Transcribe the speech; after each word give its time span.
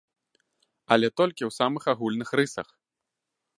Але 0.95 1.07
толькі 1.21 1.43
ў 1.47 1.51
самых 1.59 1.83
агульных 1.95 2.29
рысах! 2.41 2.67